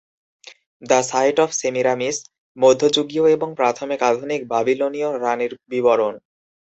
[0.81, 2.17] The site of Semiramis:
[2.57, 6.13] মধ্যযুগীয় এবং প্রাথমিক আধুনিক বাবিলনীয় রাণীর বিবরণ।